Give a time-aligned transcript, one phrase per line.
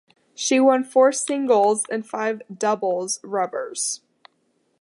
[0.33, 4.01] She won four singles and five doubles rubbers.